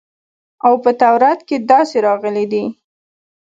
او 0.65 0.73
په 0.83 0.91
تورات 0.99 1.39
کښې 1.47 1.57
داسې 1.71 1.97
راغلي 2.07 2.45
دي. 2.51 2.63